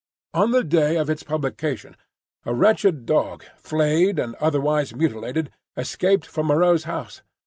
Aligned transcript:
On 0.33 0.49
the 0.49 0.63
day 0.63 0.97
of 0.97 1.11
its 1.11 1.21
publication 1.21 1.95
a 2.43 2.55
wretched 2.55 3.05
dog, 3.05 3.45
flayed 3.55 4.17
and 4.17 4.33
otherwise 4.37 4.95
mutilated, 4.95 5.51
escaped 5.77 6.25
from 6.25 6.47
Moreau's 6.47 6.85
house. 6.85 7.21